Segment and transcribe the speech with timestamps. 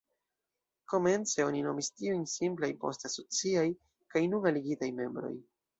[0.93, 3.69] Komence oni nomis tiujn "simplaj", poste "asociaj"
[4.15, 5.37] kaj nun "aligitaj" membroj.